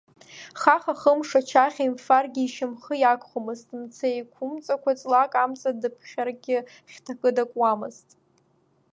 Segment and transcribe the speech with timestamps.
[0.61, 6.57] Хаха-хымш ачаӷьа имфаргьы, ишьамхы иагхомызт, мца еиқәмҵакәа ҵлак амҵа дыԥхьаргьы
[6.91, 8.07] хьҭакы дакуамызт.